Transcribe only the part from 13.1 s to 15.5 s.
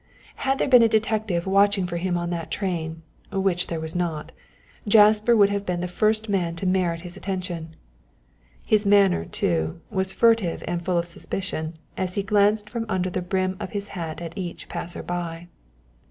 the brim of his hat at each passer by.